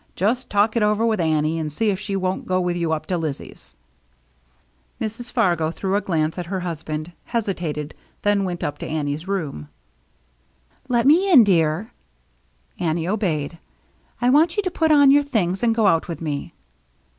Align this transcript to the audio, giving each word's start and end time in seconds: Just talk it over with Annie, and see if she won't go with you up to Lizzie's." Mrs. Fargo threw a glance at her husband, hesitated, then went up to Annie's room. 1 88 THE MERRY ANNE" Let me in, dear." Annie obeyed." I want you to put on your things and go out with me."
Just 0.15 0.49
talk 0.49 0.75
it 0.75 0.81
over 0.81 1.05
with 1.05 1.19
Annie, 1.19 1.59
and 1.59 1.71
see 1.71 1.91
if 1.91 1.99
she 1.99 2.15
won't 2.15 2.47
go 2.47 2.59
with 2.59 2.75
you 2.75 2.91
up 2.91 3.05
to 3.05 3.19
Lizzie's." 3.19 3.75
Mrs. 4.99 5.31
Fargo 5.31 5.69
threw 5.69 5.95
a 5.95 6.01
glance 6.01 6.39
at 6.39 6.47
her 6.47 6.61
husband, 6.61 7.13
hesitated, 7.25 7.93
then 8.23 8.43
went 8.43 8.63
up 8.63 8.79
to 8.79 8.87
Annie's 8.87 9.27
room. 9.27 9.69
1 10.87 10.87
88 10.87 10.87
THE 10.87 10.87
MERRY 10.87 10.87
ANNE" 10.87 10.87
Let 10.87 11.05
me 11.07 11.31
in, 11.31 11.43
dear." 11.43 11.91
Annie 12.79 13.07
obeyed." 13.07 13.59
I 14.23 14.31
want 14.31 14.57
you 14.57 14.63
to 14.63 14.71
put 14.71 14.91
on 14.91 15.11
your 15.11 15.21
things 15.21 15.61
and 15.61 15.75
go 15.75 15.85
out 15.85 16.07
with 16.07 16.19
me." 16.19 16.55